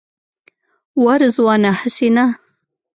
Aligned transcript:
وا 1.03 1.13
رضوانه 1.21 1.71
هسې 1.81 2.09
نه. 2.15 2.25